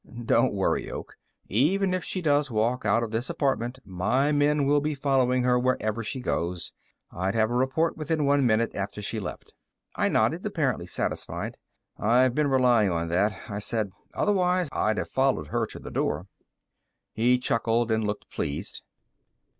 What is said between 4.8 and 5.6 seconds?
be following her